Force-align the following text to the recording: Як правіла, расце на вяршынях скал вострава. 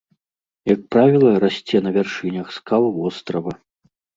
Як 0.69 0.81
правіла, 0.95 1.33
расце 1.45 1.77
на 1.89 1.93
вяршынях 1.99 2.47
скал 2.59 2.83
вострава. 2.97 3.53